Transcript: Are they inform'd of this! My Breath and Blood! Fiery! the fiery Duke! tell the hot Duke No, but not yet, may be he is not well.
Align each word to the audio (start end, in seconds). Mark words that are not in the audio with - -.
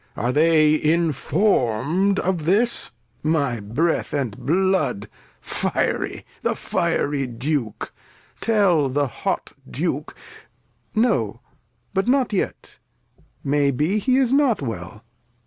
Are 0.17 0.31
they 0.31 0.81
inform'd 0.81 2.19
of 2.19 2.45
this! 2.45 2.89
My 3.21 3.59
Breath 3.59 4.13
and 4.13 4.35
Blood! 4.35 5.07
Fiery! 5.39 6.25
the 6.41 6.55
fiery 6.55 7.27
Duke! 7.27 7.93
tell 8.39 8.89
the 8.89 9.05
hot 9.05 9.53
Duke 9.69 10.15
No, 10.95 11.41
but 11.93 12.07
not 12.07 12.33
yet, 12.33 12.79
may 13.43 13.69
be 13.69 13.99
he 13.99 14.17
is 14.17 14.33
not 14.33 14.59
well. 14.59 15.03